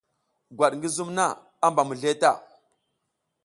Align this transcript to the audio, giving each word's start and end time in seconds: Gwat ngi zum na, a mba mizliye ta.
Gwat 0.57 0.73
ngi 0.75 0.89
zum 0.95 1.09
na, 1.17 1.25
a 1.65 1.67
mba 1.71 1.81
mizliye 1.87 2.15
ta. 2.21 2.31